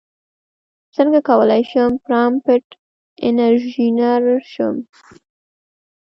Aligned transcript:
څنګه 0.95 1.19
کولی 1.29 1.61
شم 1.69 1.91
پرامپټ 2.05 2.65
انژینر 3.27 4.23
شم 4.51 4.75